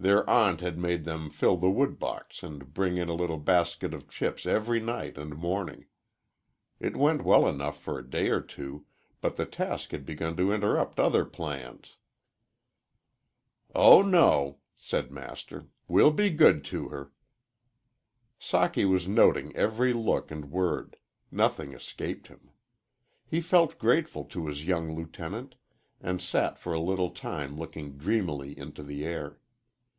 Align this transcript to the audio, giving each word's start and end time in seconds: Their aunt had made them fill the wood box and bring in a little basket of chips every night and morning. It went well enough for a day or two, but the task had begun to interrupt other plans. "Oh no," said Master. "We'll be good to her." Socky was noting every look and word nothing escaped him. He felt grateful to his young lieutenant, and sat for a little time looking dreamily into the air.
Their 0.00 0.30
aunt 0.30 0.60
had 0.60 0.78
made 0.78 1.02
them 1.02 1.28
fill 1.28 1.56
the 1.56 1.68
wood 1.72 1.98
box 1.98 2.44
and 2.44 2.72
bring 2.72 2.96
in 2.98 3.08
a 3.08 3.14
little 3.14 3.36
basket 3.36 3.92
of 3.92 4.08
chips 4.08 4.46
every 4.46 4.78
night 4.78 5.18
and 5.18 5.36
morning. 5.36 5.86
It 6.78 6.96
went 6.96 7.24
well 7.24 7.48
enough 7.48 7.82
for 7.82 7.98
a 7.98 8.08
day 8.08 8.28
or 8.28 8.40
two, 8.40 8.86
but 9.20 9.34
the 9.34 9.44
task 9.44 9.90
had 9.90 10.06
begun 10.06 10.36
to 10.36 10.52
interrupt 10.52 11.00
other 11.00 11.24
plans. 11.24 11.96
"Oh 13.74 14.00
no," 14.00 14.58
said 14.76 15.10
Master. 15.10 15.66
"We'll 15.88 16.12
be 16.12 16.30
good 16.30 16.64
to 16.66 16.90
her." 16.90 17.10
Socky 18.40 18.88
was 18.88 19.08
noting 19.08 19.54
every 19.56 19.92
look 19.92 20.30
and 20.30 20.52
word 20.52 20.94
nothing 21.32 21.72
escaped 21.72 22.28
him. 22.28 22.50
He 23.26 23.40
felt 23.40 23.80
grateful 23.80 24.22
to 24.26 24.46
his 24.46 24.64
young 24.64 24.94
lieutenant, 24.94 25.56
and 26.00 26.22
sat 26.22 26.56
for 26.56 26.72
a 26.72 26.78
little 26.78 27.10
time 27.10 27.56
looking 27.56 27.96
dreamily 27.96 28.56
into 28.56 28.84
the 28.84 29.04
air. 29.04 29.40